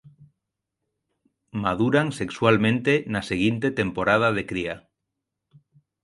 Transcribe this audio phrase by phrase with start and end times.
[1.65, 4.75] Maduran sexualmente na seguinte temporada de cría.